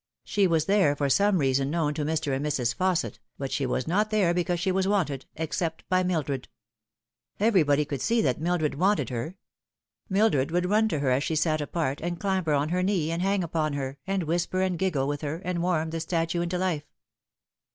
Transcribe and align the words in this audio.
She 0.23 0.47
was 0.47 0.65
there 0.65 0.95
for 0.95 1.11
some 1.11 1.37
reason 1.37 1.69
known 1.69 1.93
to 1.93 2.03
Mr. 2.03 2.35
and 2.35 2.43
Mrs. 2.43 2.75
Fausset, 2.75 3.19
but 3.37 3.51
she 3.51 3.67
was 3.67 3.87
not 3.87 4.09
there 4.09 4.33
because 4.33 4.59
she 4.59 4.71
was 4.71 4.87
wanted 4.87 5.27
except 5.35 5.87
by 5.89 6.01
Mildred. 6.01 6.47
Everybody 7.39 7.85
could 7.85 8.01
see 8.01 8.19
that 8.23 8.41
Mildred 8.41 8.73
wanted 8.73 9.09
her. 9.11 9.35
Mildred 10.09 10.49
would 10.49 10.67
run 10.71 10.87
to 10.89 10.97
her 11.01 11.11
as 11.11 11.23
she 11.23 11.35
sat 11.35 11.61
apart, 11.61 12.01
and 12.01 12.19
clambee 12.19 12.51
on 12.51 12.69
her 12.69 12.81
knee, 12.81 13.11
and 13.11 13.21
hang 13.21 13.43
upon 13.43 13.73
her, 13.73 13.99
and 14.07 14.23
whisper 14.23 14.63
and 14.63 14.79
giggle 14.79 15.07
with 15.07 15.21
her, 15.21 15.35
and 15.45 15.61
warm 15.61 15.91
the 15.91 15.99
statue 15.99 16.41
into 16.41 16.57
life. 16.57 16.89